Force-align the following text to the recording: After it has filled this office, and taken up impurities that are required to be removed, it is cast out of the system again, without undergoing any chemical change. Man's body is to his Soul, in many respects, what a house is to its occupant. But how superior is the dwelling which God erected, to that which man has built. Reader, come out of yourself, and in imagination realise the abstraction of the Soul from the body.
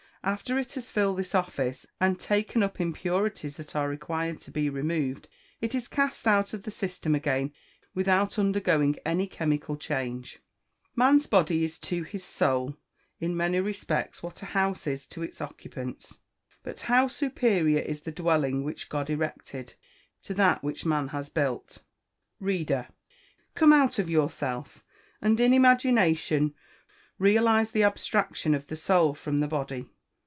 After 0.23 0.59
it 0.59 0.73
has 0.73 0.91
filled 0.91 1.17
this 1.17 1.33
office, 1.33 1.87
and 1.99 2.19
taken 2.19 2.61
up 2.61 2.79
impurities 2.79 3.57
that 3.57 3.75
are 3.75 3.89
required 3.89 4.39
to 4.41 4.51
be 4.51 4.69
removed, 4.69 5.27
it 5.61 5.73
is 5.73 5.87
cast 5.87 6.27
out 6.27 6.53
of 6.53 6.61
the 6.61 6.69
system 6.69 7.15
again, 7.15 7.51
without 7.95 8.37
undergoing 8.37 8.99
any 9.03 9.25
chemical 9.25 9.75
change. 9.75 10.37
Man's 10.95 11.25
body 11.25 11.63
is 11.63 11.79
to 11.79 12.03
his 12.03 12.23
Soul, 12.23 12.77
in 13.19 13.35
many 13.35 13.59
respects, 13.59 14.21
what 14.21 14.43
a 14.43 14.53
house 14.53 14.85
is 14.85 15.07
to 15.07 15.23
its 15.23 15.41
occupant. 15.41 16.11
But 16.61 16.81
how 16.81 17.07
superior 17.07 17.79
is 17.81 18.01
the 18.01 18.11
dwelling 18.11 18.63
which 18.63 18.89
God 18.89 19.09
erected, 19.09 19.73
to 20.21 20.35
that 20.35 20.61
which 20.63 20.85
man 20.85 21.07
has 21.07 21.29
built. 21.29 21.79
Reader, 22.39 22.89
come 23.55 23.73
out 23.73 23.97
of 23.97 24.07
yourself, 24.07 24.83
and 25.19 25.39
in 25.39 25.51
imagination 25.51 26.53
realise 27.17 27.71
the 27.71 27.81
abstraction 27.81 28.53
of 28.53 28.67
the 28.67 28.75
Soul 28.75 29.15
from 29.15 29.39
the 29.39 29.47
body. 29.47 29.87